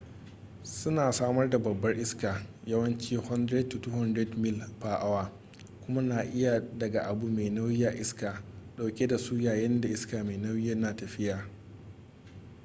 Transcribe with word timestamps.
suna 0.63 1.11
samar 1.11 1.49
da 1.49 1.59
babban 1.59 1.99
iska 1.99 2.45
yawanci 2.65 3.17
100-200 3.17 4.35
mil/awa 4.37 5.31
kuma 5.85 6.01
na 6.01 6.21
iya 6.23 6.59
daga 6.77 7.01
abu 7.07 7.27
mai 7.27 7.49
nauyi 7.49 7.85
a 7.85 7.91
iska 7.93 8.43
dauke 8.77 9.07
da 9.07 9.17
su 9.17 9.39
yayinda 9.41 9.87
iska 9.89 10.23
mai 10.23 10.37
nauyi 10.37 10.75
na 10.75 10.95
tafiya 10.95 11.47